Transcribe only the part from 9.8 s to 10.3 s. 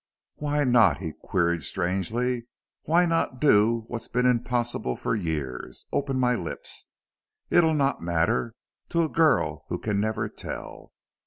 never